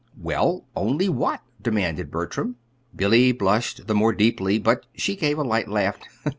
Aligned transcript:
"Well; 0.17 0.65
only 0.75 1.09
what?" 1.09 1.41
demanded 1.61 2.09
Bertram. 2.09 2.55
Billy 2.95 3.31
blushed 3.31 3.85
the 3.85 3.93
more 3.93 4.13
deeply, 4.13 4.57
but 4.57 4.87
she 4.95 5.15
gave 5.15 5.37
a 5.37 5.43
light 5.43 5.67
laugh. 5.69 5.99